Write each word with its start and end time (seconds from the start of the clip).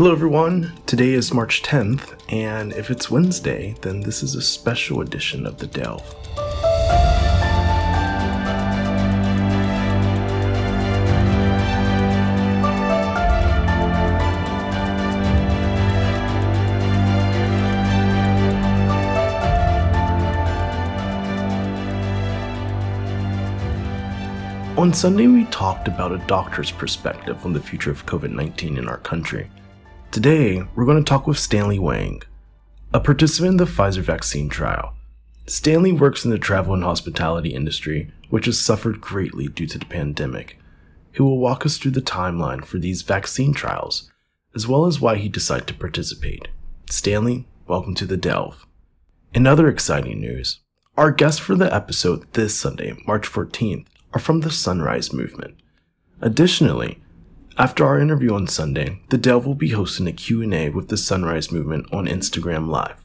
Hello, 0.00 0.12
everyone. 0.12 0.72
Today 0.86 1.10
is 1.10 1.34
March 1.34 1.62
10th, 1.62 2.18
and 2.32 2.72
if 2.72 2.90
it's 2.90 3.10
Wednesday, 3.10 3.74
then 3.82 4.00
this 4.00 4.22
is 4.22 4.34
a 4.34 4.40
special 4.40 5.02
edition 5.02 5.44
of 5.44 5.58
The 5.58 5.66
Delve. 5.66 6.00
On 24.78 24.94
Sunday, 24.94 25.26
we 25.26 25.44
talked 25.50 25.88
about 25.88 26.12
a 26.12 26.26
doctor's 26.26 26.70
perspective 26.70 27.44
on 27.44 27.52
the 27.52 27.60
future 27.60 27.90
of 27.90 28.06
COVID 28.06 28.30
19 28.30 28.78
in 28.78 28.88
our 28.88 28.96
country. 28.96 29.50
Today, 30.12 30.60
we're 30.74 30.86
going 30.86 31.02
to 31.02 31.08
talk 31.08 31.28
with 31.28 31.38
Stanley 31.38 31.78
Wang, 31.78 32.22
a 32.92 32.98
participant 32.98 33.52
in 33.52 33.56
the 33.58 33.64
Pfizer 33.64 34.02
vaccine 34.02 34.48
trial. 34.48 34.94
Stanley 35.46 35.92
works 35.92 36.24
in 36.24 36.32
the 36.32 36.38
travel 36.38 36.74
and 36.74 36.82
hospitality 36.82 37.50
industry, 37.50 38.10
which 38.28 38.46
has 38.46 38.58
suffered 38.58 39.00
greatly 39.00 39.46
due 39.46 39.68
to 39.68 39.78
the 39.78 39.86
pandemic. 39.86 40.58
He 41.12 41.22
will 41.22 41.38
walk 41.38 41.64
us 41.64 41.78
through 41.78 41.92
the 41.92 42.02
timeline 42.02 42.64
for 42.64 42.78
these 42.78 43.02
vaccine 43.02 43.54
trials, 43.54 44.10
as 44.52 44.66
well 44.66 44.86
as 44.86 45.00
why 45.00 45.14
he 45.14 45.28
decided 45.28 45.68
to 45.68 45.74
participate. 45.74 46.48
Stanley, 46.90 47.46
welcome 47.68 47.94
to 47.94 48.04
the 48.04 48.16
Delve. 48.16 48.66
In 49.32 49.46
other 49.46 49.68
exciting 49.68 50.20
news, 50.20 50.58
our 50.96 51.12
guests 51.12 51.38
for 51.38 51.54
the 51.54 51.72
episode 51.72 52.26
this 52.32 52.58
Sunday, 52.58 53.00
March 53.06 53.30
14th, 53.30 53.86
are 54.12 54.20
from 54.20 54.40
the 54.40 54.50
Sunrise 54.50 55.12
Movement. 55.12 55.54
Additionally, 56.20 56.99
after 57.60 57.84
our 57.84 58.00
interview 58.00 58.32
on 58.32 58.46
Sunday, 58.46 59.02
the 59.10 59.18
Delve 59.18 59.44
will 59.44 59.54
be 59.54 59.68
hosting 59.68 60.06
a 60.06 60.12
Q&A 60.12 60.70
with 60.70 60.88
the 60.88 60.96
Sunrise 60.96 61.52
Movement 61.52 61.86
on 61.92 62.06
Instagram 62.06 62.68
Live. 62.70 63.04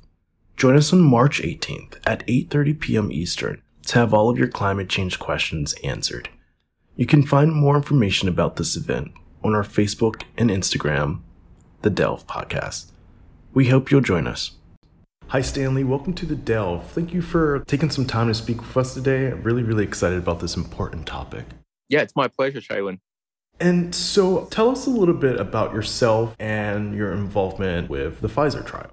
Join 0.55 0.77
us 0.77 0.93
on 0.93 1.01
March 1.01 1.41
18th 1.41 1.97
at 2.05 2.25
8:30 2.25 2.79
p.m. 2.79 3.11
Eastern 3.11 3.61
to 3.87 3.99
have 3.99 4.13
all 4.13 4.29
of 4.29 4.37
your 4.37 4.47
climate 4.47 4.87
change 4.87 5.19
questions 5.19 5.75
answered. 5.83 6.29
You 6.95 7.05
can 7.05 7.23
find 7.23 7.51
more 7.53 7.75
information 7.75 8.29
about 8.29 8.55
this 8.55 8.77
event 8.77 9.11
on 9.43 9.53
our 9.53 9.63
Facebook 9.63 10.23
and 10.37 10.49
Instagram, 10.49 11.19
The 11.81 11.89
Delve 11.89 12.25
Podcast. 12.25 12.93
We 13.53 13.67
hope 13.67 13.91
you'll 13.91 13.99
join 13.99 14.25
us. 14.25 14.51
Hi, 15.27 15.41
Stanley. 15.41 15.83
Welcome 15.83 16.13
to 16.13 16.25
The 16.25 16.37
Delve. 16.37 16.87
Thank 16.91 17.13
you 17.13 17.21
for 17.21 17.59
taking 17.67 17.89
some 17.89 18.05
time 18.05 18.29
to 18.29 18.33
speak 18.33 18.61
with 18.61 18.77
us 18.77 18.93
today. 18.93 19.27
I'm 19.27 19.43
really, 19.43 19.63
really 19.63 19.83
excited 19.83 20.17
about 20.17 20.39
this 20.39 20.55
important 20.55 21.05
topic. 21.05 21.43
Yeah, 21.89 22.03
it's 22.03 22.15
my 22.15 22.29
pleasure, 22.29 22.61
Shaylin. 22.61 22.99
And 23.59 23.95
so 23.95 24.45
tell 24.45 24.69
us 24.69 24.85
a 24.85 24.89
little 24.89 25.13
bit 25.13 25.39
about 25.39 25.73
yourself 25.73 26.35
and 26.39 26.93
your 26.93 27.13
involvement 27.13 27.89
with 27.89 28.21
the 28.21 28.27
Pfizer 28.27 28.65
trial. 28.65 28.91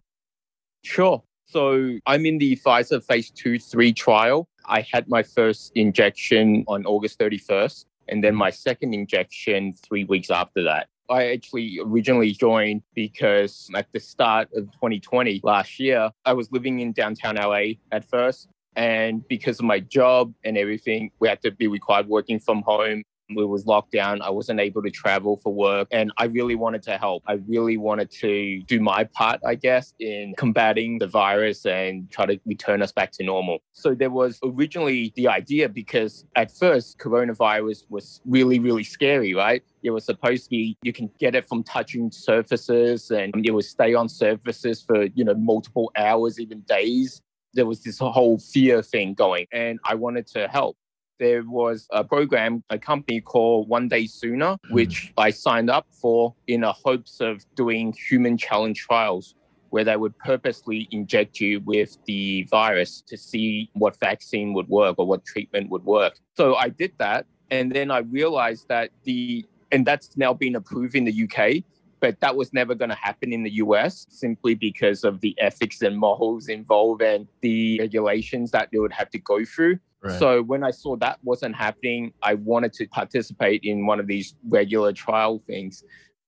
Sure. 0.84 1.22
So 1.46 1.98
I'm 2.06 2.24
in 2.27 2.38
the 2.38 2.56
Pfizer 2.56 3.02
phase 3.04 3.30
two, 3.30 3.58
three 3.58 3.92
trial. 3.92 4.48
I 4.64 4.86
had 4.91 5.08
my 5.08 5.22
first 5.22 5.72
injection 5.74 6.64
on 6.69 6.86
August 6.86 7.19
31st, 7.19 7.84
and 8.08 8.22
then 8.22 8.34
my 8.34 8.50
second 8.50 8.94
injection 8.94 9.74
three 9.74 10.04
weeks 10.04 10.30
after 10.30 10.62
that. 10.62 10.88
I 11.10 11.32
actually 11.32 11.78
originally 11.84 12.32
joined 12.32 12.82
because 12.94 13.69
at 13.74 13.86
the 13.92 14.00
start 14.00 14.48
of 14.54 14.70
2020 14.72 15.41
last 15.42 15.78
year, 15.78 16.10
I 16.24 16.32
was 16.32 16.50
living 16.52 16.80
in 16.80 16.92
downtown 16.92 17.36
LA 17.36 17.74
at 17.91 18.08
first. 18.08 18.48
And 18.76 19.26
because 19.28 19.58
of 19.58 19.66
my 19.66 19.80
job 19.80 20.32
and 20.44 20.56
everything, 20.56 21.10
we 21.19 21.28
had 21.28 21.42
to 21.42 21.50
be 21.50 21.66
required 21.66 22.06
working 22.06 22.41
from 22.41 22.62
home 22.62 23.02
it 23.38 23.48
was 23.48 23.66
locked 23.66 23.92
down. 23.92 24.22
I 24.22 24.30
wasn't 24.30 24.61
able 24.61 24.83
to 24.83 24.91
travel 24.91 25.38
for 25.42 25.52
work. 25.52 25.88
And 25.91 26.12
I 26.19 26.25
really 26.25 26.55
wanted 26.55 26.83
to 26.84 26.98
help. 26.98 27.22
I 27.27 27.34
really 27.47 27.77
wanted 27.77 28.11
to 28.12 28.62
do 28.62 28.80
my 28.80 29.05
part, 29.05 29.41
I 29.47 29.55
guess, 29.55 29.94
in 29.98 30.34
combating 30.36 30.98
the 30.98 31.06
virus 31.06 31.64
and 31.66 32.10
try 32.10 32.27
to 32.27 32.41
return 32.47 32.83
us 32.83 32.92
back 32.92 33.12
to 33.12 33.25
normal. 33.25 33.58
So 33.72 33.94
there 33.94 34.10
was 34.10 34.38
originally 34.42 35.12
the 35.16 35.28
idea 35.28 35.69
because 35.69 36.25
at 36.37 36.50
first, 36.50 36.98
coronavirus 36.98 37.84
was 37.88 38.20
really, 38.25 38.59
really 38.59 38.84
scary, 38.84 39.34
right? 39.34 39.62
It 39.82 39.91
was 39.91 40.04
supposed 40.04 40.44
to 40.44 40.50
be 40.50 40.76
you 40.82 40.93
can 40.93 41.10
get 41.19 41.34
it 41.34 41.49
from 41.49 41.62
touching 41.64 42.10
surfaces 42.10 43.10
and 43.10 43.34
it 43.44 43.50
would 43.50 43.64
stay 43.64 43.94
on 43.94 44.09
surfaces 44.09 44.82
for, 44.82 45.04
you 45.14 45.25
know, 45.25 45.34
multiple 45.34 45.91
hours, 45.97 46.38
even 46.38 46.60
days 46.60 47.20
there 47.54 47.66
was 47.66 47.82
this 47.82 47.99
whole 47.99 48.38
fear 48.38 48.82
thing 48.82 49.14
going 49.14 49.47
and 49.53 49.78
I 49.84 49.94
wanted 49.94 50.26
to 50.28 50.49
help 50.49 50.76
there 51.22 51.44
was 51.44 51.87
a 51.93 52.03
program, 52.03 52.65
a 52.71 52.78
company 52.78 53.21
called 53.21 53.69
One 53.69 53.87
Day 53.87 54.06
Sooner, 54.06 54.56
hmm. 54.66 54.75
which 54.75 55.12
I 55.16 55.31
signed 55.31 55.71
up 55.71 55.87
for 55.91 56.34
in 56.49 56.62
the 56.62 56.72
hopes 56.72 57.21
of 57.21 57.44
doing 57.55 57.94
human 58.09 58.37
challenge 58.37 58.81
trials 58.81 59.37
where 59.71 59.84
they 59.84 59.97
would 59.97 60.19
purposely 60.19 60.87
inject 60.91 61.41
you 61.41 61.61
with 61.61 61.97
the 62.06 62.43
virus 62.50 63.03
to 63.06 63.16
see 63.16 63.71
what 63.72 63.99
vaccine 64.00 64.53
would 64.53 64.69
work 64.69 64.97
or 64.99 65.06
what 65.06 65.25
treatment 65.25 65.71
would 65.71 65.84
work. 65.84 66.19
So 66.37 66.56
I 66.56 66.69
did 66.69 66.93
that. 66.99 67.25
And 67.50 67.72
then 67.72 67.91
I 67.91 67.99
realized 67.99 68.69
that 68.69 68.91
the, 69.05 69.47
and 69.71 69.87
that's 69.87 70.15
now 70.16 70.34
been 70.34 70.56
approved 70.56 70.94
in 70.94 71.05
the 71.05 71.25
UK, 71.25 71.65
but 72.00 72.21
that 72.21 72.37
was 72.37 72.53
never 72.53 72.75
going 72.75 72.91
to 72.91 72.97
happen 72.97 73.32
in 73.32 73.44
the 73.44 73.55
US 73.65 74.06
simply 74.11 74.55
because 74.55 75.05
of 75.05 75.21
the 75.21 75.34
ethics 75.38 75.81
and 75.81 75.97
morals 75.97 76.49
involved 76.49 77.00
and 77.00 77.27
the 77.41 77.78
regulations 77.81 78.50
that 78.50 78.69
they 78.72 78.78
would 78.78 78.93
have 78.93 79.09
to 79.11 79.19
go 79.19 79.43
through. 79.43 79.78
Right. 80.02 80.18
So 80.18 80.42
when 80.42 80.64
I 80.64 80.72
saw 80.72 80.96
that 80.96 81.18
wasn't 81.22 81.54
happening, 81.54 82.12
I 82.22 82.34
wanted 82.34 82.72
to 82.74 82.86
participate 82.88 83.62
in 83.62 83.86
one 83.86 84.00
of 84.00 84.06
these 84.06 84.34
regular 84.48 84.92
trial 84.92 85.42
things. 85.46 85.84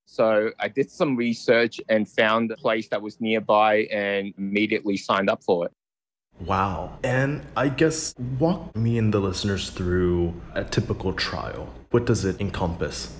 So 0.07 0.51
I 0.61 0.69
did 0.69 0.91
some 0.91 1.17
research 1.17 1.81
and 1.89 2.09
found 2.09 2.51
a 2.53 2.57
place 2.57 2.89
that 2.89 3.03
was 3.03 3.21
nearby 3.21 3.89
and 3.91 4.33
immediately 4.39 4.97
signed 4.97 5.29
up 5.29 5.43
for 5.43 5.67
it. 5.67 5.73
Wow. 6.41 6.99
And 7.03 7.45
I 7.57 7.69
guess 7.69 8.15
walk 8.39 8.77
me 8.77 8.99
and 8.99 9.13
the 9.13 9.21
listeners 9.21 9.71
through 9.71 10.35
a 10.55 10.65
typical 10.65 11.13
trial. 11.13 11.73
What 11.91 12.07
does 12.07 12.25
it 12.25 12.41
encompass? 12.41 13.17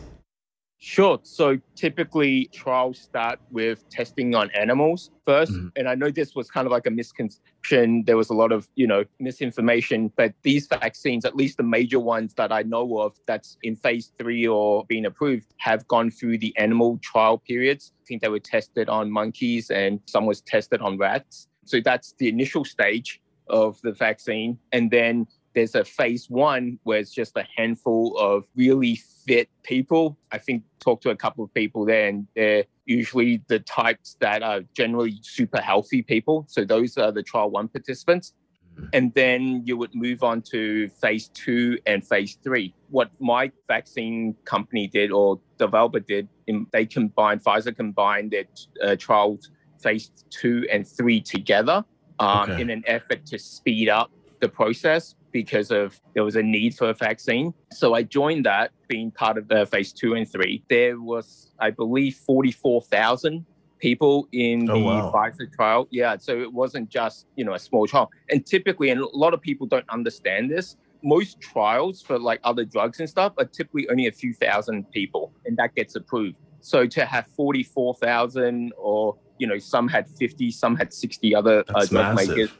Sure. 0.79 1.19
So 1.23 1.59
typically 1.77 2.51
trials 2.53 2.99
start 2.99 3.41
with 3.51 3.89
testing 3.89 4.35
on 4.35 4.51
animals 4.51 5.11
1st 5.27 5.49
mm-hmm. 5.49 5.69
And 5.77 5.89
I 5.89 5.95
know 5.95 6.11
this 6.11 6.35
was 6.35 6.51
kind 6.51 6.67
of 6.67 6.73
like 6.73 6.87
a 6.87 6.91
misconception. 6.91 8.05
There 8.05 8.19
was 8.19 8.29
a 8.29 8.35
lot 8.35 8.53
of, 8.53 8.69
you 8.75 8.87
know, 8.87 9.05
misinformation, 9.19 10.13
but 10.17 10.35
these 10.43 10.67
vaccines, 10.67 11.25
at 11.25 11.35
least 11.37 11.57
the 11.57 11.63
major 11.63 11.99
ones 11.99 12.35
that 12.35 12.53
I 12.53 12.63
know 12.63 12.99
of 12.99 13.19
that's 13.27 13.57
in 13.63 13.77
phase 13.77 14.13
three 14.19 14.47
or 14.47 14.85
being 14.85 15.07
approved, 15.07 15.55
have 15.57 15.89
gone 15.89 16.11
through 16.11 16.39
the 16.39 16.55
animal 16.59 16.99
trial 17.03 17.39
periods. 17.39 17.93
I 18.03 18.05
think 18.07 18.21
they 18.21 18.29
were 18.29 18.39
tested 18.39 18.91
on 18.91 19.11
monkeys 19.11 19.71
and 19.71 20.01
some 20.07 20.27
was 20.27 20.43
tested 20.43 20.83
on 20.83 20.99
rats. 20.99 21.49
So 21.65 21.81
that's 21.81 22.13
the 22.19 22.29
initial 22.29 22.65
stage 22.65 23.23
of 23.49 23.81
the 23.83 23.93
vaccine. 23.93 24.59
And 24.73 24.91
then 24.91 25.27
there's 25.55 25.75
a 25.75 25.85
phase 25.85 26.29
one 26.29 26.79
where 26.83 26.99
it's 26.99 27.13
just 27.13 27.37
a 27.37 27.47
handful 27.57 28.17
of 28.19 28.45
really 28.57 28.97
fit 29.27 29.49
people. 29.63 30.19
I 30.33 30.39
think 30.39 30.65
talk 30.81 31.01
to 31.03 31.11
a 31.11 31.17
couple 31.17 31.45
of 31.45 31.55
people 31.55 31.85
there, 31.85 32.09
and 32.09 32.27
they're 32.35 32.65
usually 32.85 33.43
the 33.49 33.61
types 33.61 34.17
that 34.21 34.43
are 34.43 34.61
generally 34.75 35.19
super 35.23 35.61
healthy 35.61 36.03
people. 36.03 36.45
So 36.49 36.65
those 36.65 36.99
are 36.99 37.13
the 37.13 37.23
trial 37.23 37.51
one 37.51 37.69
participants. 37.69 38.35
Mm-hmm. 38.75 38.87
And 38.93 39.15
then 39.15 39.63
you 39.65 39.77
would 39.77 39.95
move 39.95 40.25
on 40.25 40.43
to 40.51 40.89
phase 40.89 41.29
two 41.29 41.79
and 41.87 42.07
phase 42.07 42.39
three. 42.43 42.75
What 42.91 43.11
my 43.21 43.53
vaccine 43.69 44.35
company 44.45 44.89
did 44.89 45.13
or 45.13 45.41
developer 45.59 46.01
did, 46.01 46.29
they 46.73 46.85
combined, 46.85 47.45
Pfizer 47.45 47.75
combined 47.75 48.33
their 48.33 48.45
uh, 48.83 48.97
trials 48.97 49.51
phase 49.81 50.11
two 50.31 50.67
and 50.73 50.87
three 50.87 51.21
together 51.21 51.85
um, 52.19 52.51
okay. 52.51 52.61
in 52.61 52.71
an 52.71 52.83
effort 52.87 53.25
to 53.27 53.39
speed 53.39 53.89
up 53.89 54.11
the 54.41 54.49
process 54.49 55.15
because 55.35 55.73
of 55.73 56.01
there 56.15 56.25
was 56.25 56.37
a 56.37 56.43
need 56.43 56.75
for 56.77 56.89
a 56.89 56.95
vaccine. 56.95 57.53
So 57.73 57.93
I 57.93 58.05
joined 58.05 58.47
that, 58.47 58.71
being 58.87 59.11
part 59.11 59.37
of 59.37 59.49
the 59.49 59.67
phase 59.67 59.93
two 59.93 60.15
and 60.15 60.31
three. 60.31 60.63
There 60.71 60.99
was, 61.01 61.51
I 61.59 61.71
believe, 61.71 62.15
44,000 62.15 63.45
people 63.81 64.29
in 64.31 64.71
oh, 64.71 64.75
the 64.75 64.85
wow. 64.85 65.13
Pfizer 65.13 65.53
trial. 65.53 65.89
Yeah, 65.91 66.17
so 66.19 66.41
it 66.41 66.51
wasn't 66.51 66.89
just, 66.89 67.27
you 67.35 67.45
know, 67.45 67.55
a 67.55 67.59
small 67.59 67.89
trial. 67.89 68.11
And 68.31 68.47
typically, 68.47 68.91
and 68.91 69.01
a 69.01 69.09
lot 69.09 69.35
of 69.35 69.43
people 69.43 69.67
don't 69.67 69.89
understand 69.91 70.53
this, 70.53 70.77
most 71.03 71.41
trials 71.41 72.01
for 72.01 72.17
like 72.17 72.39
other 72.45 72.65
drugs 72.65 73.01
and 73.01 73.11
stuff 73.11 73.33
are 73.37 73.45
typically 73.45 73.89
only 73.91 74.07
a 74.07 74.13
few 74.13 74.33
thousand 74.35 74.89
people, 74.93 75.33
and 75.45 75.57
that 75.57 75.75
gets 75.75 75.97
approved. 75.97 76.37
So 76.61 76.87
to 76.87 77.05
have 77.05 77.27
44,000 77.37 78.73
or, 78.79 79.17
you 79.39 79.49
know, 79.49 79.59
some 79.59 79.89
had 79.89 80.09
50, 80.09 80.53
some 80.53 80.77
had 80.77 80.95
60 80.95 81.35
other 81.35 81.65
uh, 81.75 81.85
drug 81.87 82.15
makers 82.15 82.51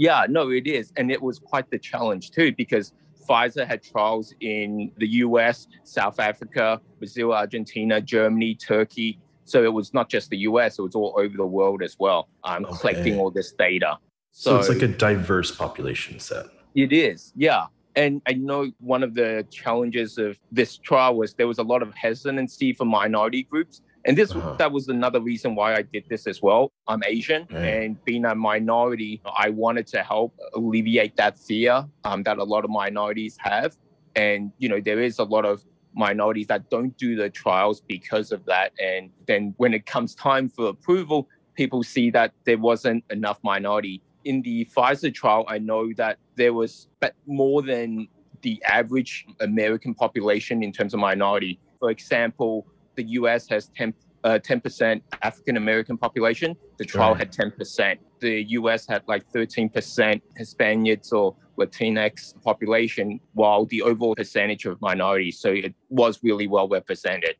yeah, 0.00 0.24
no, 0.30 0.50
it 0.50 0.66
is. 0.66 0.94
And 0.96 1.12
it 1.12 1.20
was 1.20 1.38
quite 1.38 1.70
the 1.70 1.78
challenge 1.78 2.30
too, 2.30 2.54
because 2.56 2.94
Pfizer 3.28 3.66
had 3.66 3.82
trials 3.82 4.32
in 4.40 4.90
the 4.96 5.06
US, 5.24 5.68
South 5.84 6.18
Africa, 6.18 6.80
Brazil, 6.98 7.34
Argentina, 7.34 8.00
Germany, 8.00 8.54
Turkey. 8.54 9.18
So 9.44 9.62
it 9.62 9.74
was 9.74 9.92
not 9.92 10.08
just 10.08 10.30
the 10.30 10.38
US, 10.38 10.78
it 10.78 10.82
was 10.82 10.94
all 10.94 11.14
over 11.18 11.36
the 11.36 11.44
world 11.44 11.82
as 11.82 11.98
well, 11.98 12.28
um, 12.44 12.64
okay. 12.64 12.76
collecting 12.78 13.18
all 13.18 13.30
this 13.30 13.52
data. 13.52 13.98
So, 14.30 14.52
so 14.52 14.58
it's 14.60 14.68
like 14.80 14.90
a 14.90 14.96
diverse 14.96 15.54
population 15.54 16.18
set. 16.18 16.46
It 16.74 16.94
is, 16.94 17.34
yeah. 17.36 17.66
And 17.94 18.22
I 18.26 18.32
know 18.32 18.70
one 18.78 19.02
of 19.02 19.12
the 19.12 19.46
challenges 19.50 20.16
of 20.16 20.38
this 20.50 20.78
trial 20.78 21.14
was 21.16 21.34
there 21.34 21.48
was 21.48 21.58
a 21.58 21.62
lot 21.62 21.82
of 21.82 21.92
hesitancy 21.94 22.72
for 22.72 22.86
minority 22.86 23.42
groups 23.42 23.82
And 24.04 24.16
this 24.16 24.32
uh-huh. 24.32 24.54
that 24.54 24.72
was 24.72 24.88
another 24.88 25.20
reason 25.20 25.54
why 25.54 25.74
I 25.74 25.82
did 25.82 26.04
this 26.08 26.26
as 26.26 26.40
well. 26.40 26.72
I'm 26.88 27.02
Asian, 27.04 27.46
and 27.54 28.02
being 28.04 28.24
a 28.24 28.34
minority, 28.34 29.20
I 29.36 29.50
wanted 29.50 29.86
to 29.88 30.02
help 30.02 30.34
alleviate 30.54 31.16
that 31.16 31.38
fear 31.38 31.86
um, 32.04 32.22
that 32.22 32.38
a 32.38 32.44
lot 32.44 32.64
of 32.64 32.70
minorities 32.70 33.36
have. 33.40 33.76
And 34.16 34.52
you 34.58 34.68
know, 34.68 34.80
there 34.80 35.00
is 35.00 35.18
a 35.18 35.24
lot 35.24 35.44
of 35.44 35.64
minorities 35.94 36.46
that 36.46 36.70
don't 36.70 36.96
do 36.96 37.16
the 37.16 37.28
trials 37.28 37.80
because 37.80 38.32
of 38.32 38.44
that. 38.46 38.72
And 38.80 39.10
then 39.26 39.54
when 39.58 39.74
it 39.74 39.86
comes 39.86 40.14
time 40.14 40.48
for 40.48 40.68
approval, 40.68 41.28
people 41.54 41.82
see 41.82 42.10
that 42.10 42.32
there 42.44 42.58
wasn't 42.58 43.04
enough 43.10 43.38
minority. 43.42 44.02
In 44.24 44.42
the 44.42 44.66
Pfizer 44.66 45.12
trial, 45.12 45.44
I 45.48 45.58
know 45.58 45.92
that 45.94 46.18
there 46.36 46.54
was 46.54 46.88
more 47.26 47.62
than 47.62 48.08
the 48.42 48.62
average 48.64 49.26
American 49.40 49.94
population 49.94 50.62
in 50.62 50.72
terms 50.72 50.94
of 50.94 51.00
minority. 51.00 51.58
For 51.78 51.90
example, 51.90 52.66
the 52.96 53.04
US 53.04 53.48
has 53.48 53.68
10, 53.76 53.94
uh, 54.24 54.38
10% 54.42 55.00
African 55.22 55.56
American 55.56 55.96
population. 55.96 56.56
The 56.78 56.84
trial 56.84 57.14
right. 57.14 57.20
had 57.20 57.32
10%. 57.32 57.96
The 58.20 58.42
US 58.50 58.86
had 58.86 59.02
like 59.06 59.30
13% 59.32 60.20
Hispanics 60.38 61.12
or 61.12 61.36
Latinx 61.58 62.40
population, 62.42 63.20
while 63.34 63.66
the 63.66 63.82
overall 63.82 64.14
percentage 64.14 64.64
of 64.64 64.80
minorities. 64.80 65.38
So 65.38 65.50
it 65.52 65.74
was 65.88 66.20
really 66.22 66.46
well 66.46 66.68
represented. 66.68 67.36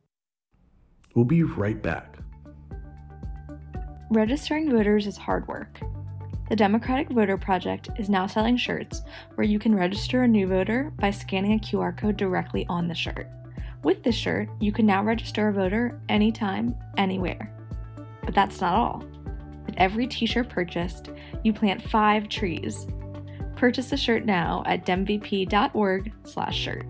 We'll 1.15 1.25
be 1.25 1.43
right 1.43 1.81
back. 1.81 2.19
Registering 4.11 4.71
voters 4.71 5.07
is 5.07 5.17
hard 5.17 5.47
work. 5.49 5.81
The 6.49 6.57
Democratic 6.57 7.11
Voter 7.11 7.39
Project 7.39 7.91
is 7.97 8.11
now 8.11 8.27
selling 8.27 8.57
shirts 8.57 9.03
where 9.37 9.47
you 9.47 9.61
can 9.61 9.73
register 9.73 10.23
a 10.23 10.29
new 10.29 10.49
voter 10.49 10.93
by 10.99 11.13
scanning 11.13 11.53
a 11.53 11.59
QR 11.59 11.97
code 11.97 12.17
directly 12.17 12.67
on 12.69 12.89
the 12.89 12.95
shirt. 12.95 13.29
With 13.83 14.03
this 14.03 14.15
shirt, 14.15 14.49
you 14.61 14.73
can 14.73 14.85
now 14.85 15.03
register 15.03 15.49
a 15.49 15.53
voter 15.53 15.99
anytime, 16.11 16.77
anywhere. 16.99 17.51
But 18.23 18.35
that's 18.35 18.61
not 18.61 18.75
all. 18.75 19.05
With 19.65 19.75
every 19.79 20.07
t 20.07 20.27
shirt 20.27 20.51
purchased, 20.51 21.11
you 21.45 21.55
plant 21.55 21.83
five 21.83 22.29
trees. 22.29 22.87
Purchase 23.57 23.93
a 23.93 23.97
shirt 23.97 24.27
now 24.27 24.63
at 24.67 24.85
demvp.org 24.85 26.13
slash 26.25 26.59
shirt. 26.59 26.87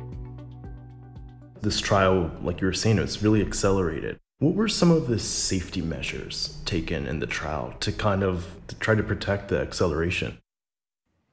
This 1.62 1.80
trial, 1.80 2.30
like 2.42 2.60
you 2.60 2.66
were 2.66 2.72
saying, 2.72 2.98
it's 2.98 3.22
really 3.22 3.42
accelerated. 3.42 4.18
What 4.38 4.54
were 4.54 4.68
some 4.68 4.90
of 4.90 5.06
the 5.06 5.18
safety 5.18 5.82
measures 5.82 6.58
taken 6.64 7.06
in 7.06 7.18
the 7.20 7.26
trial 7.26 7.74
to 7.80 7.92
kind 7.92 8.22
of 8.22 8.56
to 8.68 8.74
try 8.76 8.94
to 8.94 9.02
protect 9.02 9.48
the 9.48 9.60
acceleration? 9.60 10.38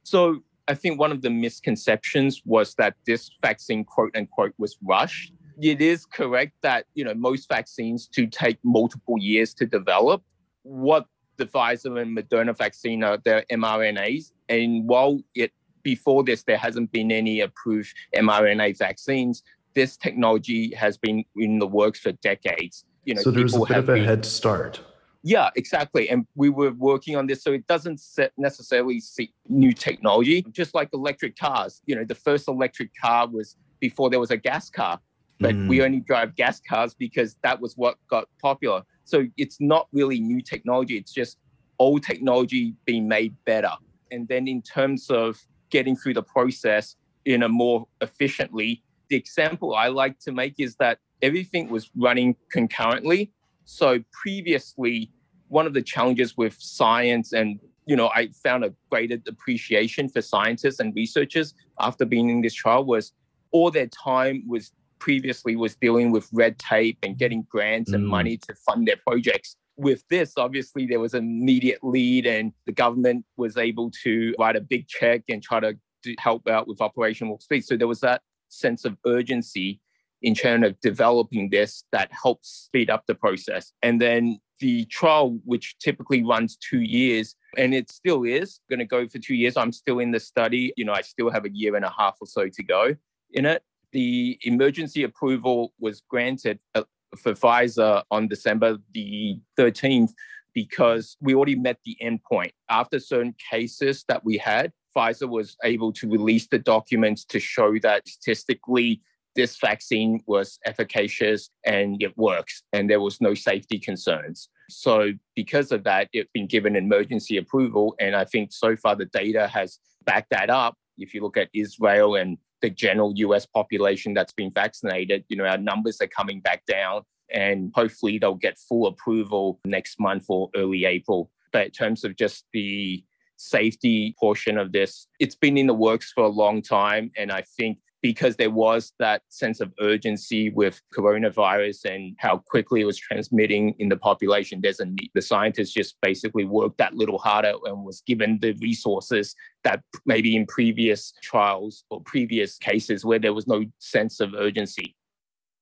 So 0.04 0.42
I 0.68 0.74
think 0.74 1.00
one 1.00 1.10
of 1.10 1.22
the 1.22 1.30
misconceptions 1.30 2.42
was 2.44 2.74
that 2.74 2.94
this 3.06 3.30
vaccine, 3.40 3.84
quote 3.84 4.14
unquote, 4.14 4.52
was 4.58 4.76
rushed. 4.82 5.32
It 5.60 5.80
is 5.80 6.06
correct 6.06 6.52
that 6.62 6.86
you 6.94 7.04
know 7.04 7.14
most 7.14 7.48
vaccines 7.48 8.06
do 8.06 8.26
take 8.26 8.58
multiple 8.62 9.18
years 9.18 9.54
to 9.54 9.66
develop. 9.66 10.22
What 10.62 11.06
the 11.36 11.46
Pfizer 11.46 12.00
and 12.00 12.16
Moderna 12.16 12.56
vaccine 12.56 13.02
are 13.02 13.18
their 13.18 13.44
mRNAs, 13.50 14.32
and 14.48 14.88
while 14.88 15.20
it 15.34 15.52
before 15.82 16.24
this 16.24 16.42
there 16.42 16.58
hasn't 16.58 16.92
been 16.92 17.10
any 17.10 17.40
approved 17.40 17.94
mRNA 18.14 18.78
vaccines, 18.78 19.42
this 19.74 19.96
technology 19.96 20.74
has 20.74 20.98
been 20.98 21.24
in 21.36 21.58
the 21.58 21.66
works 21.66 22.00
for 22.00 22.12
decades 22.12 22.84
you 23.08 23.14
know, 23.14 23.22
so 23.22 23.30
there's 23.30 23.56
a 23.56 23.60
bit 23.60 23.76
of 23.78 23.88
a 23.88 23.94
been, 23.94 24.04
head 24.04 24.24
start. 24.26 24.82
Yeah, 25.22 25.48
exactly. 25.56 26.10
And 26.10 26.26
we 26.34 26.50
were 26.50 26.72
working 26.72 27.16
on 27.16 27.26
this, 27.26 27.42
so 27.42 27.52
it 27.52 27.66
doesn't 27.66 28.02
necessarily 28.36 29.00
see 29.00 29.32
new 29.48 29.72
technology. 29.72 30.44
Just 30.50 30.74
like 30.74 30.90
electric 30.92 31.34
cars, 31.34 31.80
you 31.86 31.96
know, 31.96 32.04
the 32.04 32.14
first 32.14 32.48
electric 32.48 32.90
car 33.00 33.26
was 33.26 33.56
before 33.80 34.10
there 34.10 34.20
was 34.20 34.30
a 34.30 34.36
gas 34.36 34.68
car, 34.68 35.00
but 35.40 35.54
mm. 35.54 35.68
we 35.68 35.82
only 35.82 36.00
drive 36.00 36.34
gas 36.36 36.60
cars 36.60 36.94
because 36.94 37.36
that 37.42 37.60
was 37.60 37.76
what 37.76 37.96
got 38.08 38.28
popular. 38.40 38.82
So 39.04 39.26
it's 39.36 39.60
not 39.60 39.88
really 39.92 40.20
new 40.20 40.42
technology; 40.42 40.96
it's 40.96 41.12
just 41.12 41.38
old 41.78 42.02
technology 42.02 42.74
being 42.84 43.06
made 43.08 43.34
better. 43.44 43.72
And 44.10 44.26
then 44.28 44.48
in 44.48 44.62
terms 44.62 45.10
of 45.10 45.38
getting 45.70 45.96
through 45.96 46.14
the 46.14 46.22
process 46.22 46.96
in 47.24 47.42
a 47.42 47.48
more 47.48 47.86
efficiently, 48.00 48.82
the 49.08 49.16
example 49.16 49.74
I 49.74 49.88
like 49.88 50.18
to 50.20 50.32
make 50.32 50.54
is 50.58 50.76
that 50.76 50.98
everything 51.22 51.68
was 51.68 51.90
running 51.96 52.36
concurrently. 52.50 53.32
So 53.64 54.02
previously, 54.12 55.10
one 55.48 55.66
of 55.66 55.74
the 55.74 55.82
challenges 55.82 56.36
with 56.36 56.56
science 56.58 57.32
and 57.32 57.60
you 57.86 57.96
know, 57.96 58.10
I 58.14 58.28
found 58.44 58.64
a 58.64 58.74
greater 58.90 59.16
appreciation 59.26 60.10
for 60.10 60.20
scientists 60.20 60.78
and 60.78 60.94
researchers 60.94 61.54
after 61.80 62.04
being 62.04 62.28
in 62.28 62.42
this 62.42 62.52
trial 62.52 62.84
was 62.84 63.14
all 63.50 63.70
their 63.70 63.86
time 63.86 64.42
was 64.46 64.72
previously 64.98 65.56
was 65.56 65.76
dealing 65.76 66.10
with 66.10 66.28
red 66.32 66.58
tape 66.58 66.98
and 67.02 67.18
getting 67.18 67.46
grants 67.48 67.90
mm. 67.90 67.94
and 67.94 68.06
money 68.06 68.36
to 68.36 68.54
fund 68.54 68.86
their 68.86 68.96
projects. 69.06 69.56
With 69.76 70.02
this, 70.08 70.34
obviously, 70.36 70.86
there 70.86 71.00
was 71.00 71.14
an 71.14 71.24
immediate 71.24 71.78
lead, 71.82 72.26
and 72.26 72.52
the 72.66 72.72
government 72.72 73.24
was 73.36 73.56
able 73.56 73.92
to 74.02 74.34
write 74.38 74.56
a 74.56 74.60
big 74.60 74.88
check 74.88 75.22
and 75.28 75.42
try 75.42 75.60
to 75.60 75.76
help 76.18 76.48
out 76.48 76.66
with 76.66 76.80
operational 76.80 77.38
speed. 77.38 77.64
So 77.64 77.76
there 77.76 77.86
was 77.86 78.00
that 78.00 78.22
sense 78.48 78.84
of 78.84 78.96
urgency 79.06 79.80
in 80.22 80.34
terms 80.34 80.66
of 80.66 80.80
developing 80.80 81.50
this 81.50 81.84
that 81.92 82.10
helps 82.10 82.48
speed 82.48 82.90
up 82.90 83.04
the 83.06 83.14
process. 83.14 83.72
And 83.82 84.00
then 84.00 84.40
the 84.58 84.84
trial, 84.86 85.38
which 85.44 85.76
typically 85.78 86.24
runs 86.24 86.56
two 86.56 86.80
years, 86.80 87.36
and 87.56 87.72
it 87.74 87.90
still 87.90 88.24
is 88.24 88.60
going 88.68 88.80
to 88.80 88.84
go 88.84 89.06
for 89.06 89.18
two 89.18 89.34
years. 89.34 89.56
I'm 89.56 89.72
still 89.72 90.00
in 90.00 90.10
the 90.10 90.20
study. 90.20 90.72
You 90.76 90.84
know, 90.84 90.92
I 90.92 91.02
still 91.02 91.30
have 91.30 91.44
a 91.44 91.50
year 91.50 91.76
and 91.76 91.84
a 91.84 91.94
half 91.96 92.16
or 92.20 92.26
so 92.26 92.48
to 92.48 92.62
go 92.62 92.96
in 93.32 93.46
it. 93.46 93.62
The 93.92 94.38
emergency 94.42 95.02
approval 95.04 95.72
was 95.78 96.02
granted 96.08 96.58
uh, 96.74 96.82
for 97.16 97.32
Pfizer 97.32 98.02
on 98.10 98.28
December 98.28 98.78
the 98.92 99.40
13th 99.58 100.10
because 100.54 101.16
we 101.20 101.34
already 101.34 101.54
met 101.54 101.78
the 101.84 101.96
endpoint. 102.02 102.52
After 102.68 102.98
certain 102.98 103.34
cases 103.50 104.04
that 104.08 104.24
we 104.24 104.36
had, 104.38 104.72
Pfizer 104.96 105.28
was 105.28 105.56
able 105.64 105.92
to 105.92 106.08
release 106.08 106.48
the 106.48 106.58
documents 106.58 107.24
to 107.26 107.38
show 107.38 107.78
that 107.82 108.08
statistically 108.08 109.00
this 109.36 109.56
vaccine 109.60 110.20
was 110.26 110.58
efficacious 110.66 111.50
and 111.64 112.02
it 112.02 112.16
works, 112.18 112.62
and 112.72 112.90
there 112.90 113.00
was 113.00 113.20
no 113.20 113.34
safety 113.34 113.78
concerns. 113.78 114.48
So, 114.68 115.12
because 115.36 115.70
of 115.70 115.84
that, 115.84 116.08
it's 116.12 116.30
been 116.34 116.48
given 116.48 116.74
emergency 116.74 117.36
approval. 117.36 117.94
And 118.00 118.16
I 118.16 118.24
think 118.24 118.52
so 118.52 118.74
far 118.76 118.96
the 118.96 119.06
data 119.06 119.46
has 119.46 119.78
backed 120.04 120.30
that 120.30 120.50
up. 120.50 120.74
If 120.98 121.14
you 121.14 121.22
look 121.22 121.36
at 121.36 121.48
Israel 121.54 122.16
and 122.16 122.36
the 122.60 122.70
general 122.70 123.12
US 123.16 123.46
population 123.46 124.14
that's 124.14 124.32
been 124.32 124.52
vaccinated, 124.52 125.24
you 125.28 125.36
know, 125.36 125.44
our 125.44 125.58
numbers 125.58 126.00
are 126.00 126.08
coming 126.08 126.40
back 126.40 126.64
down. 126.66 127.02
And 127.30 127.72
hopefully 127.74 128.18
they'll 128.18 128.34
get 128.34 128.58
full 128.58 128.86
approval 128.86 129.60
next 129.64 130.00
month 130.00 130.26
or 130.28 130.48
early 130.56 130.84
April. 130.84 131.30
But 131.52 131.66
in 131.66 131.72
terms 131.72 132.04
of 132.04 132.16
just 132.16 132.46
the 132.52 133.04
safety 133.36 134.14
portion 134.18 134.58
of 134.58 134.72
this, 134.72 135.06
it's 135.20 135.34
been 135.34 135.58
in 135.58 135.66
the 135.66 135.74
works 135.74 136.10
for 136.12 136.24
a 136.24 136.28
long 136.28 136.62
time. 136.62 137.10
And 137.16 137.30
I 137.30 137.42
think 137.56 137.78
because 138.02 138.36
there 138.36 138.50
was 138.50 138.92
that 138.98 139.22
sense 139.28 139.60
of 139.60 139.72
urgency 139.80 140.50
with 140.50 140.80
coronavirus 140.96 141.84
and 141.92 142.16
how 142.18 142.38
quickly 142.38 142.80
it 142.80 142.84
was 142.84 142.98
transmitting 142.98 143.74
in 143.78 143.88
the 143.88 143.96
population. 143.96 144.60
There's 144.60 144.80
a 144.80 144.86
need. 144.86 145.10
The 145.14 145.22
scientists 145.22 145.72
just 145.72 145.96
basically 146.00 146.44
worked 146.44 146.78
that 146.78 146.94
little 146.94 147.18
harder 147.18 147.54
and 147.64 147.84
was 147.84 148.02
given 148.06 148.38
the 148.40 148.52
resources 148.60 149.34
that 149.64 149.82
maybe 150.06 150.36
in 150.36 150.46
previous 150.46 151.12
trials 151.22 151.84
or 151.90 152.00
previous 152.02 152.56
cases 152.58 153.04
where 153.04 153.18
there 153.18 153.34
was 153.34 153.48
no 153.48 153.64
sense 153.78 154.20
of 154.20 154.34
urgency. 154.34 154.94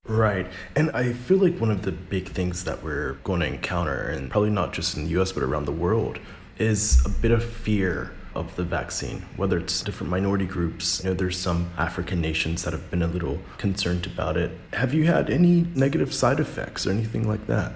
Right. 0.07 0.47
And 0.77 0.91
I 0.93 1.13
feel 1.13 1.39
like 1.39 1.59
one 1.59 1.71
of 1.71 1.83
the 1.83 1.93
big 1.93 2.29
things 2.29 2.65
that 2.65 2.83
we're 2.85 3.15
going 3.25 3.41
to 3.41 3.47
encounter, 3.47 4.09
and 4.09 4.31
probably 4.31 4.51
not 4.51 4.73
just 4.73 4.97
in 4.97 5.05
the 5.05 5.21
US, 5.21 5.33
but 5.33 5.43
around 5.43 5.65
the 5.65 5.73
world, 5.73 6.21
is 6.59 7.05
a 7.05 7.09
bit 7.09 7.33
of 7.33 7.45
fear 7.45 8.13
of 8.37 8.55
the 8.57 8.63
vaccine, 8.65 9.23
whether 9.37 9.59
it's 9.59 9.83
different 9.83 10.11
minority 10.11 10.47
groups. 10.47 11.03
You 11.03 11.11
know, 11.11 11.15
there's 11.15 11.39
some 11.39 11.71
African 11.79 12.21
nations 12.21 12.65
that 12.65 12.73
have 12.73 12.91
been 12.91 13.03
a 13.03 13.07
little 13.07 13.39
concerned 13.59 14.07
about 14.07 14.37
it. 14.37 14.51
Have 14.75 14.95
you 14.95 15.07
had 15.07 15.31
any 15.31 15.67
negative 15.75 16.13
side 16.15 16.39
effects 16.39 16.87
or 16.87 16.91
anything 16.91 17.27
like 17.27 17.47
that? 17.47 17.73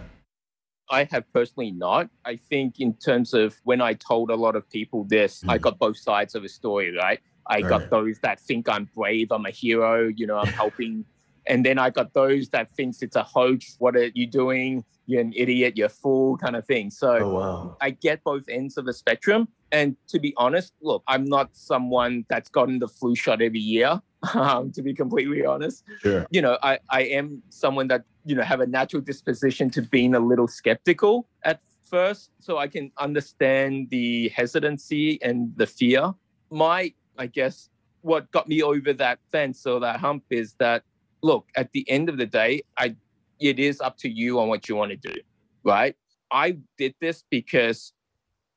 I 0.90 1.04
have 1.04 1.24
personally 1.32 1.70
not. 1.70 2.10
I 2.24 2.36
think 2.36 2.80
in 2.80 2.94
terms 2.94 3.32
of 3.32 3.56
when 3.64 3.80
I 3.80 3.94
told 3.94 4.30
a 4.30 4.34
lot 4.34 4.56
of 4.56 4.68
people 4.68 5.04
this, 5.04 5.42
mm. 5.42 5.50
I 5.50 5.58
got 5.58 5.78
both 5.78 5.96
sides 5.96 6.34
of 6.34 6.42
the 6.42 6.48
story, 6.48 6.94
right? 6.96 7.20
I 7.46 7.62
All 7.62 7.68
got 7.68 7.80
right. 7.82 7.90
those 7.90 8.18
that 8.20 8.40
think 8.40 8.68
I'm 8.68 8.88
brave, 8.94 9.30
I'm 9.30 9.46
a 9.46 9.50
hero, 9.50 10.08
you 10.08 10.26
know, 10.26 10.38
I'm 10.38 10.52
helping. 10.52 11.04
and 11.46 11.64
then 11.64 11.78
I 11.78 11.90
got 11.90 12.12
those 12.12 12.48
that 12.50 12.74
thinks 12.74 13.02
it's 13.02 13.16
a 13.16 13.22
hoax. 13.22 13.76
What 13.78 13.96
are 13.96 14.10
you 14.14 14.26
doing? 14.26 14.84
You're 15.10 15.20
an 15.20 15.32
idiot, 15.34 15.76
you're 15.76 15.86
a 15.86 15.90
fool, 15.90 16.36
kind 16.36 16.54
of 16.54 16.64
thing. 16.66 16.90
So 16.90 17.18
oh, 17.18 17.34
wow. 17.34 17.76
I 17.80 17.90
get 17.90 18.22
both 18.22 18.44
ends 18.48 18.76
of 18.76 18.84
the 18.86 18.92
spectrum. 18.92 19.48
And 19.72 19.96
to 20.08 20.18
be 20.18 20.34
honest, 20.36 20.72
look, 20.80 21.02
I'm 21.08 21.24
not 21.24 21.50
someone 21.52 22.24
that's 22.28 22.48
gotten 22.48 22.78
the 22.78 22.88
flu 22.88 23.14
shot 23.14 23.42
every 23.42 23.60
year. 23.60 24.00
Um, 24.34 24.70
to 24.72 24.82
be 24.82 24.92
completely 24.92 25.46
honest, 25.46 25.82
sure. 26.02 26.26
you 26.30 26.42
know, 26.42 26.58
I, 26.62 26.78
I 26.90 27.04
am 27.04 27.42
someone 27.48 27.88
that 27.88 28.04
you 28.26 28.34
know 28.34 28.42
have 28.42 28.60
a 28.60 28.66
natural 28.66 29.00
disposition 29.00 29.70
to 29.70 29.80
being 29.80 30.14
a 30.14 30.20
little 30.20 30.46
skeptical 30.46 31.26
at 31.42 31.62
first, 31.86 32.30
so 32.38 32.58
I 32.58 32.68
can 32.68 32.92
understand 32.98 33.88
the 33.88 34.28
hesitancy 34.28 35.18
and 35.22 35.56
the 35.56 35.66
fear. 35.66 36.12
My, 36.50 36.92
I 37.16 37.28
guess, 37.28 37.70
what 38.02 38.30
got 38.30 38.46
me 38.46 38.62
over 38.62 38.92
that 38.92 39.18
fence 39.32 39.66
or 39.66 39.80
that 39.80 40.00
hump 40.00 40.24
is 40.28 40.54
that, 40.58 40.82
look, 41.22 41.48
at 41.56 41.72
the 41.72 41.88
end 41.90 42.10
of 42.10 42.18
the 42.18 42.26
day, 42.26 42.62
I 42.78 42.96
it 43.40 43.58
is 43.58 43.80
up 43.80 43.96
to 43.98 44.08
you 44.08 44.38
on 44.38 44.48
what 44.48 44.68
you 44.68 44.76
want 44.76 44.90
to 44.90 44.96
do, 44.96 45.18
right? 45.64 45.96
I 46.30 46.58
did 46.78 46.94
this 47.00 47.24
because, 47.30 47.92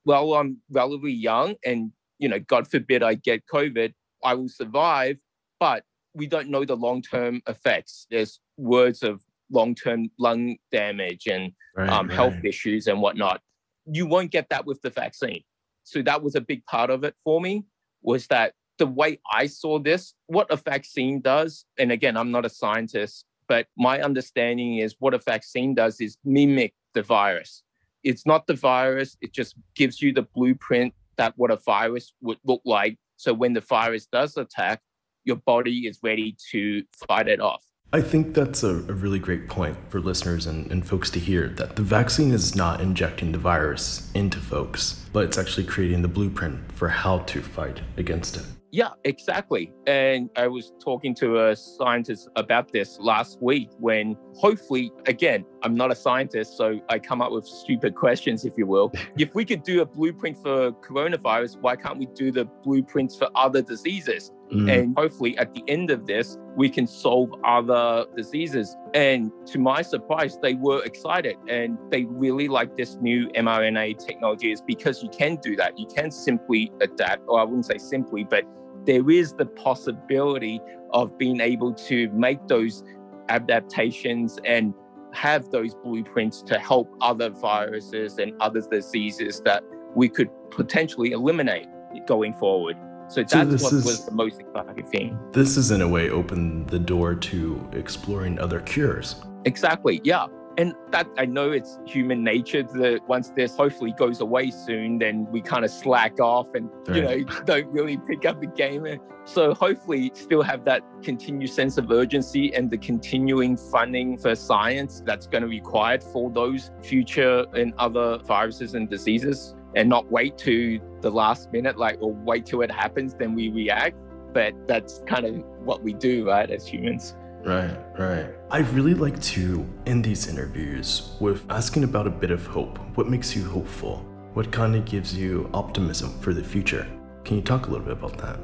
well, 0.05 0.33
I'm 0.33 0.57
relatively 0.69 1.13
young 1.13 1.55
and, 1.65 1.91
you 2.19 2.29
know, 2.29 2.39
God 2.39 2.69
forbid 2.69 3.01
I 3.01 3.15
get 3.15 3.43
COVID, 3.51 3.93
I 4.23 4.33
will 4.35 4.49
survive, 4.49 5.17
but 5.59 5.83
we 6.13 6.27
don't 6.27 6.49
know 6.49 6.65
the 6.65 6.75
long 6.75 7.01
term 7.01 7.41
effects. 7.47 8.05
There's 8.11 8.39
words 8.57 9.01
of 9.01 9.21
long 9.49 9.73
term 9.73 10.09
lung 10.19 10.57
damage 10.71 11.27
and 11.27 11.53
right, 11.75 11.89
um, 11.89 12.07
right. 12.07 12.15
health 12.15 12.43
issues 12.43 12.87
and 12.87 13.01
whatnot. 13.01 13.41
You 13.85 14.05
won't 14.05 14.31
get 14.31 14.49
that 14.49 14.65
with 14.65 14.81
the 14.81 14.89
vaccine. 14.89 15.43
So 15.83 16.01
that 16.03 16.21
was 16.21 16.35
a 16.35 16.41
big 16.41 16.65
part 16.65 16.89
of 16.89 17.03
it 17.03 17.15
for 17.23 17.41
me 17.41 17.65
was 18.01 18.27
that 18.27 18.53
the 18.79 18.87
way 18.87 19.19
I 19.31 19.47
saw 19.47 19.79
this, 19.79 20.13
what 20.27 20.47
a 20.51 20.55
vaccine 20.57 21.21
does, 21.21 21.65
and 21.77 21.91
again, 21.91 22.17
I'm 22.17 22.31
not 22.31 22.45
a 22.45 22.49
scientist, 22.49 23.25
but 23.53 23.67
my 23.77 24.01
understanding 24.01 24.77
is 24.79 24.95
what 24.97 25.13
a 25.13 25.19
vaccine 25.19 25.75
does 25.75 26.01
is 26.01 26.17
mimic 26.25 26.73
the 26.95 27.03
virus. 27.03 27.61
It's 28.03 28.25
not 28.25 28.47
the 28.47 28.55
virus, 28.55 29.15
it 29.21 29.31
just 29.31 29.53
gives 29.75 30.01
you 30.01 30.11
the 30.11 30.23
blueprint 30.23 30.91
that 31.17 31.33
what 31.37 31.51
a 31.51 31.57
virus 31.57 32.13
would 32.21 32.39
look 32.43 32.63
like. 32.65 32.97
So 33.17 33.31
when 33.31 33.53
the 33.53 33.61
virus 33.61 34.07
does 34.07 34.37
attack, 34.37 34.81
your 35.23 35.35
body 35.35 35.85
is 35.85 35.99
ready 36.01 36.35
to 36.49 36.81
fight 37.07 37.27
it 37.27 37.39
off. 37.39 37.63
I 37.93 38.01
think 38.01 38.33
that's 38.33 38.63
a, 38.63 38.69
a 38.69 38.95
really 39.03 39.19
great 39.19 39.47
point 39.47 39.77
for 39.87 39.99
listeners 39.99 40.47
and, 40.47 40.71
and 40.71 40.83
folks 40.83 41.11
to 41.11 41.19
hear 41.19 41.49
that 41.49 41.75
the 41.75 41.83
vaccine 41.83 42.31
is 42.31 42.55
not 42.55 42.81
injecting 42.81 43.33
the 43.33 43.37
virus 43.37 44.11
into 44.15 44.39
folks, 44.39 45.05
but 45.13 45.25
it's 45.25 45.37
actually 45.37 45.67
creating 45.67 46.01
the 46.01 46.07
blueprint 46.07 46.71
for 46.71 46.89
how 46.89 47.19
to 47.19 47.39
fight 47.39 47.81
against 47.97 48.35
it. 48.35 48.45
Yeah, 48.73 48.89
exactly. 49.03 49.71
And 49.85 50.31
I 50.35 50.47
was 50.47 50.73
talking 50.83 51.13
to 51.17 51.45
a 51.49 51.55
scientist 51.55 52.27
about 52.35 52.73
this 52.73 52.97
last 52.99 53.39
week 53.39 53.69
when 53.77 54.17
hopefully, 54.33 54.91
again, 55.05 55.45
I'm 55.61 55.75
not 55.75 55.91
a 55.91 55.95
scientist, 55.95 56.57
so 56.57 56.79
I 56.89 56.97
come 56.97 57.21
up 57.21 57.31
with 57.31 57.45
stupid 57.45 57.93
questions, 57.93 58.45
if 58.45 58.57
you 58.57 58.65
will. 58.65 58.91
if 59.19 59.35
we 59.35 59.45
could 59.45 59.61
do 59.61 59.81
a 59.81 59.85
blueprint 59.85 60.41
for 60.41 60.71
coronavirus, 60.71 61.61
why 61.61 61.75
can't 61.75 61.99
we 61.99 62.07
do 62.15 62.31
the 62.31 62.45
blueprints 62.63 63.15
for 63.15 63.29
other 63.35 63.61
diseases? 63.61 64.31
Mm. 64.51 64.71
And 64.71 64.97
hopefully, 64.97 65.37
at 65.37 65.53
the 65.53 65.63
end 65.67 65.91
of 65.91 66.07
this, 66.07 66.39
we 66.55 66.67
can 66.67 66.87
solve 66.87 67.31
other 67.45 68.05
diseases. 68.15 68.75
And 68.95 69.31
to 69.47 69.59
my 69.59 69.83
surprise, 69.83 70.39
they 70.41 70.55
were 70.55 70.83
excited 70.83 71.35
and 71.47 71.77
they 71.91 72.05
really 72.05 72.47
like 72.47 72.75
this 72.75 72.95
new 72.95 73.27
mRNA 73.29 74.03
technology 74.03 74.51
is 74.51 74.61
because 74.61 75.03
you 75.03 75.09
can 75.09 75.35
do 75.35 75.55
that. 75.57 75.77
You 75.77 75.85
can 75.85 76.09
simply 76.09 76.71
adapt, 76.81 77.21
or 77.27 77.39
I 77.39 77.43
wouldn't 77.43 77.67
say 77.67 77.77
simply, 77.77 78.23
but 78.23 78.43
there 78.85 79.09
is 79.09 79.33
the 79.33 79.45
possibility 79.45 80.61
of 80.91 81.17
being 81.17 81.41
able 81.41 81.73
to 81.73 82.09
make 82.11 82.47
those 82.47 82.83
adaptations 83.29 84.39
and 84.45 84.73
have 85.13 85.49
those 85.51 85.75
blueprints 85.75 86.41
to 86.41 86.57
help 86.57 86.93
other 87.01 87.29
viruses 87.29 88.17
and 88.17 88.33
other 88.41 88.61
diseases 88.71 89.41
that 89.45 89.63
we 89.95 90.09
could 90.09 90.29
potentially 90.49 91.11
eliminate 91.11 91.67
going 92.07 92.33
forward. 92.33 92.75
So 93.09 93.21
that's 93.21 93.33
so 93.33 93.65
what 93.65 93.73
is, 93.73 93.85
was 93.85 94.05
the 94.05 94.11
most 94.11 94.39
exciting 94.39 94.87
thing. 94.87 95.19
This 95.33 95.57
is 95.57 95.71
in 95.71 95.81
a 95.81 95.87
way 95.87 96.09
opened 96.09 96.69
the 96.69 96.79
door 96.79 97.13
to 97.15 97.69
exploring 97.73 98.39
other 98.39 98.59
cures. 98.61 99.15
Exactly. 99.45 100.01
Yeah. 100.03 100.27
And 100.57 100.75
that 100.91 101.07
I 101.17 101.25
know 101.25 101.51
it's 101.51 101.79
human 101.85 102.23
nature 102.23 102.63
that 102.63 103.01
once 103.07 103.29
this 103.29 103.55
hopefully 103.55 103.93
goes 103.97 104.21
away 104.21 104.51
soon, 104.51 104.99
then 104.99 105.27
we 105.31 105.41
kind 105.41 105.65
of 105.65 105.71
slack 105.71 106.19
off 106.19 106.47
and 106.53 106.69
right. 106.87 106.95
you 106.95 107.01
know 107.01 107.23
don't 107.45 107.67
really 107.67 107.97
pick 107.97 108.25
up 108.25 108.39
the 108.39 108.47
game. 108.47 108.85
So 109.25 109.53
hopefully 109.53 110.11
still 110.13 110.43
have 110.43 110.65
that 110.65 110.83
continued 111.01 111.49
sense 111.49 111.77
of 111.77 111.89
urgency 111.89 112.53
and 112.53 112.69
the 112.69 112.77
continuing 112.77 113.55
funding 113.57 114.17
for 114.17 114.35
science 114.35 115.01
that's 115.05 115.27
going 115.27 115.43
to 115.43 115.47
be 115.47 115.59
required 115.59 116.03
for 116.03 116.29
those 116.29 116.71
future 116.83 117.45
and 117.53 117.73
other 117.77 118.19
viruses 118.19 118.75
and 118.75 118.89
diseases 118.89 119.55
and 119.75 119.89
not 119.89 120.11
wait 120.11 120.37
to 120.39 120.79
the 121.01 121.09
last 121.09 121.51
minute, 121.51 121.77
like 121.77 121.97
or 122.01 122.13
wait 122.13 122.45
till 122.45 122.61
it 122.61 122.71
happens, 122.71 123.15
then 123.15 123.33
we 123.33 123.49
react. 123.49 123.95
But 124.33 124.53
that's 124.67 125.01
kind 125.07 125.25
of 125.25 125.35
what 125.63 125.83
we 125.83 125.93
do, 125.93 126.27
right, 126.27 126.49
as 126.49 126.67
humans. 126.67 127.15
Right, 127.43 127.77
right. 127.99 128.27
I 128.49 128.59
really 128.59 128.93
like 128.93 129.21
to 129.33 129.67
end 129.85 130.05
these 130.05 130.27
interviews 130.27 131.15
with 131.19 131.43
asking 131.49 131.83
about 131.83 132.07
a 132.07 132.09
bit 132.09 132.31
of 132.31 132.45
hope. 132.45 132.77
What 132.95 133.09
makes 133.09 133.35
you 133.35 133.43
hopeful? 133.43 133.97
What 134.33 134.49
kind 134.51 134.75
of 134.75 134.85
gives 134.85 135.13
you 135.13 135.49
optimism 135.53 136.17
for 136.19 136.33
the 136.33 136.43
future? 136.43 136.87
Can 137.25 137.35
you 137.35 137.43
talk 137.43 137.67
a 137.67 137.69
little 137.69 137.85
bit 137.85 137.93
about 137.93 138.17
that? 138.19 138.39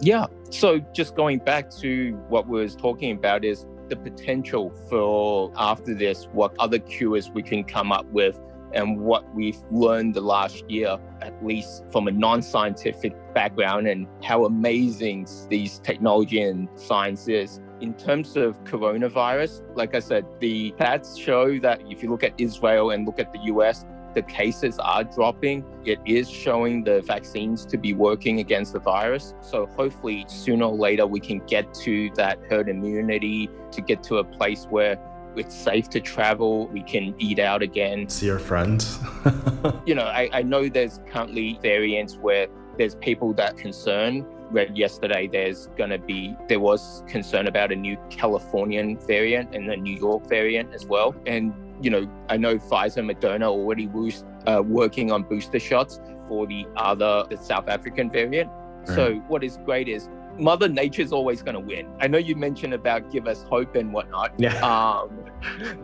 Yeah. 0.00 0.26
So 0.50 0.80
just 0.92 1.14
going 1.14 1.38
back 1.38 1.70
to 1.76 2.14
what 2.28 2.48
we 2.48 2.60
was 2.60 2.74
talking 2.74 3.16
about 3.16 3.44
is 3.44 3.64
the 3.88 3.96
potential 3.96 4.70
for 4.90 5.52
after 5.56 5.94
this, 5.94 6.24
what 6.32 6.54
other 6.58 6.80
cures 6.80 7.30
we 7.30 7.42
can 7.42 7.62
come 7.62 7.92
up 7.92 8.06
with 8.06 8.40
and 8.72 9.00
what 9.00 9.32
we've 9.34 9.62
learned 9.70 10.14
the 10.14 10.20
last 10.20 10.68
year, 10.68 10.98
at 11.22 11.44
least 11.44 11.84
from 11.92 12.08
a 12.08 12.10
non 12.10 12.42
scientific 12.42 13.14
background, 13.34 13.86
and 13.86 14.08
how 14.22 14.44
amazing 14.44 15.26
these 15.48 15.78
technology 15.78 16.42
and 16.42 16.68
science 16.74 17.28
is. 17.28 17.60
In 17.80 17.92
terms 17.94 18.36
of 18.36 18.62
coronavirus, 18.64 19.62
like 19.76 19.94
I 19.94 19.98
said, 19.98 20.24
the 20.40 20.72
stats 20.78 21.18
show 21.20 21.58
that 21.60 21.82
if 21.90 22.02
you 22.02 22.10
look 22.10 22.24
at 22.24 22.32
Israel 22.38 22.90
and 22.90 23.04
look 23.04 23.18
at 23.18 23.32
the 23.32 23.40
US, 23.52 23.84
the 24.14 24.22
cases 24.22 24.78
are 24.78 25.04
dropping. 25.04 25.62
It 25.84 25.98
is 26.06 26.30
showing 26.30 26.84
the 26.84 27.02
vaccines 27.02 27.66
to 27.66 27.76
be 27.76 27.92
working 27.92 28.40
against 28.40 28.72
the 28.72 28.78
virus. 28.78 29.34
So 29.42 29.66
hopefully, 29.66 30.24
sooner 30.26 30.64
or 30.64 30.74
later, 30.74 31.06
we 31.06 31.20
can 31.20 31.40
get 31.46 31.74
to 31.84 32.10
that 32.14 32.38
herd 32.48 32.70
immunity 32.70 33.50
to 33.72 33.82
get 33.82 34.02
to 34.04 34.16
a 34.16 34.24
place 34.24 34.64
where 34.70 34.98
it's 35.36 35.54
safe 35.54 35.90
to 35.90 36.00
travel. 36.00 36.68
We 36.68 36.82
can 36.82 37.14
eat 37.18 37.38
out 37.38 37.60
again. 37.60 38.08
See 38.08 38.30
our 38.30 38.38
friends. 38.38 38.98
you 39.86 39.94
know, 39.94 40.04
I, 40.06 40.30
I 40.32 40.42
know 40.42 40.70
there's 40.70 40.98
currently 41.10 41.58
variants 41.60 42.16
where 42.16 42.46
there's 42.78 42.94
people 42.94 43.34
that 43.34 43.58
concern. 43.58 44.26
Read 44.50 44.76
yesterday 44.76 45.28
there's 45.30 45.68
going 45.76 45.90
to 45.90 45.98
be, 45.98 46.36
there 46.48 46.60
was 46.60 47.02
concern 47.08 47.46
about 47.46 47.72
a 47.72 47.76
new 47.76 47.96
Californian 48.10 48.98
variant 48.98 49.54
and 49.54 49.70
a 49.70 49.76
New 49.76 49.96
York 49.96 50.28
variant 50.28 50.72
as 50.74 50.86
well. 50.86 51.14
And, 51.26 51.52
you 51.82 51.90
know, 51.90 52.10
I 52.28 52.36
know 52.36 52.56
Pfizer 52.56 53.04
Moderna 53.04 53.44
already 53.44 53.86
was 53.86 54.24
uh, 54.46 54.62
working 54.64 55.10
on 55.10 55.22
booster 55.24 55.58
shots 55.58 56.00
for 56.28 56.46
the 56.46 56.66
other, 56.76 57.24
the 57.28 57.36
South 57.36 57.68
African 57.68 58.10
variant. 58.10 58.50
Right. 58.50 58.94
So 58.94 59.14
what 59.28 59.42
is 59.42 59.58
great 59.64 59.88
is 59.88 60.08
Mother 60.38 60.68
Nature's 60.68 61.12
always 61.12 61.42
going 61.42 61.54
to 61.54 61.60
win. 61.60 61.88
I 62.00 62.08
know 62.08 62.18
you 62.18 62.36
mentioned 62.36 62.74
about 62.74 63.10
give 63.10 63.26
us 63.26 63.42
hope 63.44 63.74
and 63.74 63.92
whatnot. 63.92 64.32
Yeah. 64.38 64.56
Um, 64.60 65.24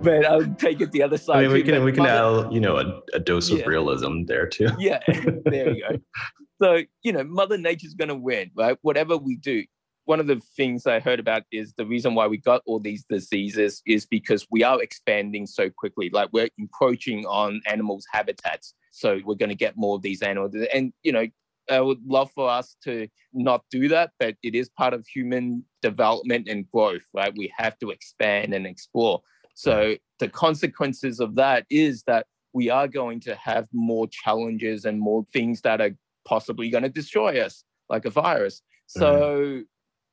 but 0.03 0.25
I'll 0.27 0.47
take 0.55 0.81
it 0.81 0.93
the 0.93 1.03
other 1.03 1.19
side. 1.19 1.39
I 1.39 1.43
mean, 1.43 1.53
we 1.53 1.63
can 1.63 1.83
we 1.85 1.93
can 1.93 2.05
Mother, 2.05 2.47
add 2.47 2.53
you 2.53 2.61
know 2.61 2.77
a, 2.79 3.01
a 3.15 3.21
dose 3.21 3.51
of 3.51 3.67
realism 3.67 4.25
there 4.25 4.47
too. 4.47 4.69
Yeah. 4.79 5.01
There 5.45 5.71
you 5.71 5.85
go. 5.89 5.97
So 6.63 6.83
you 7.03 7.13
know, 7.13 7.25
Mother 7.25 7.59
Nature's 7.59 7.95
going 7.95 8.09
to 8.09 8.15
win, 8.15 8.51
right? 8.55 8.79
Whatever 8.83 9.17
we 9.17 9.37
do. 9.37 9.65
One 10.05 10.21
of 10.21 10.27
the 10.27 10.41
things 10.57 10.87
I 10.87 11.01
heard 11.01 11.21
about 11.21 11.43
is 11.53 11.75
the 11.77 11.87
reason 11.87 12.15
why 12.15 12.27
we 12.27 12.37
got 12.37 12.63
all 12.67 12.81
these 12.81 13.05
diseases 13.09 13.83
is 13.87 14.05
because 14.05 14.47
we 14.51 14.65
are 14.65 14.83
expanding 14.83 15.47
so 15.47 15.71
quickly. 15.71 16.11
Like 16.11 16.29
we're 16.33 16.49
encroaching 16.59 17.25
on 17.27 17.61
animals' 17.67 18.05
habitats. 18.11 18.75
So 18.91 19.21
we're 19.25 19.37
going 19.37 19.49
to 19.49 19.55
get 19.55 19.77
more 19.77 19.97
of 19.97 20.03
these 20.03 20.23
animals. 20.23 20.57
And, 20.75 20.93
you 21.05 21.13
know, 21.13 21.27
I 21.71 21.81
would 21.81 22.05
love 22.05 22.33
for 22.33 22.51
us 22.51 22.77
to 22.83 23.07
not 23.33 23.65
do 23.71 23.89
that, 23.89 24.11
but 24.19 24.35
it 24.43 24.57
is 24.57 24.69
part 24.71 24.93
of 24.93 25.07
human 25.07 25.65
development 25.83 26.49
and 26.49 26.69
growth, 26.73 27.05
right? 27.15 27.33
We 27.37 27.53
have 27.57 27.79
to 27.79 27.91
expand 27.91 28.55
and 28.55 28.67
explore. 28.67 29.23
So 29.55 29.97
the 30.19 30.29
consequences 30.29 31.21
of 31.21 31.37
that 31.37 31.65
is 31.71 32.03
that 32.09 32.27
we 32.53 32.71
are 32.71 32.89
going 32.89 33.21
to 33.21 33.37
have 33.37 33.69
more 33.73 34.09
challenges 34.09 34.85
and 34.85 34.99
more 34.99 35.25
things 35.33 35.61
that 35.61 35.81
are 35.81 35.91
possibly 36.25 36.71
going 36.71 36.83
to 36.83 36.89
destroy 36.89 37.41
us, 37.41 37.65
like 37.89 38.05
a 38.05 38.11
virus. 38.11 38.63
So, 38.87 39.39
mm. 39.41 39.63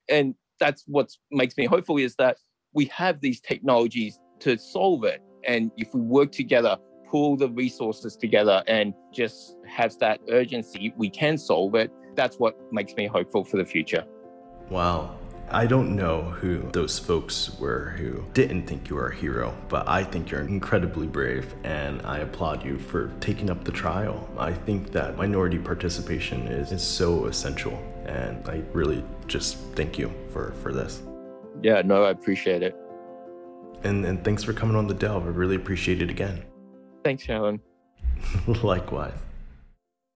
and 0.10 0.36
that's 0.60 0.84
what 0.88 1.10
makes 1.32 1.58
me 1.58 1.66
hopeful 1.66 1.98
is 1.98 2.16
that 2.16 2.38
we 2.74 2.86
have 2.86 3.22
these 3.22 3.42
technologies 3.42 4.20
to 4.39 4.58
solve 4.58 5.04
it. 5.04 5.22
And 5.46 5.72
if 5.78 5.94
we 5.94 6.01
work 6.01 6.32
together, 6.32 6.78
pull 7.10 7.38
the 7.38 7.50
resources 7.50 8.16
together 8.16 8.63
and 8.68 8.94
just 9.13 9.56
have 9.68 9.98
that 10.00 10.20
urgency, 10.30 10.94
we 10.98 11.10
can 11.10 11.38
solve 11.38 11.75
it. 11.75 11.92
That's 12.16 12.38
what 12.38 12.56
makes 12.72 12.94
me 12.96 13.08
hopeful 13.08 13.44
for 13.44 13.58
the 13.58 13.66
future. 13.66 14.06
Wow. 14.70 15.18
I 15.51 15.65
don't 15.65 15.96
know 15.96 16.22
who 16.22 16.60
those 16.74 17.00
folks 17.00 17.58
were 17.60 17.89
who 17.98 18.24
didn't 18.34 18.68
think 18.68 18.88
you 18.88 18.96
were 18.96 19.08
a 19.08 19.15
hero, 19.15 19.56
but 19.68 19.88
I 19.88 20.03
think 20.03 20.29
you're 20.29 20.41
incredibly 20.41 21.08
brave 21.08 21.56
and 21.63 22.03
I 22.03 22.20
applaud 22.20 22.63
you 22.63 22.77
for 22.77 23.12
taking 23.20 23.50
up 23.50 23.63
the 23.63 23.72
trial. 23.72 24.29
I 24.38 24.53
think 24.53 24.91
that 24.91 25.18
minority 25.18 25.58
participation 25.58 26.48
is, 26.48 26.72
is 26.72 26.84
so 26.84 27.25
essential 27.25 27.74
and 28.06 28.48
I 28.48 28.62
really 28.74 29.03
just 29.25 29.58
thank 29.75 29.98
you 29.98 30.13
for, 30.32 30.51
for 30.62 30.72
this. 30.72 31.01
Yeah, 31.63 31.82
no, 31.82 32.03
I 32.03 32.12
appreciate 32.12 32.62
it. 32.62 32.75
And, 33.84 34.06
and 34.06 34.24
thanks 34.24 34.44
for 34.44 34.53
coming 34.53 34.75
on 34.75 34.86
the 34.86 34.94
Delve. 34.94 35.25
I 35.25 35.29
really 35.29 35.56
appreciate 35.56 36.01
it 36.01 36.12
again. 36.12 36.44
Thanks, 37.03 37.27
Alan. 37.27 37.60
Likewise. 38.62 39.13